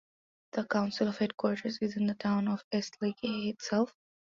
[0.53, 3.93] The council's headquarters is in the town of Eastleigh itself.